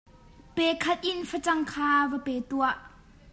Pei 0.55 0.71
khat 0.83 1.01
in 1.11 1.19
facang 1.29 1.61
kha 1.71 1.89
va 2.11 2.19
pe 2.25 2.33
tuah. 2.49 2.77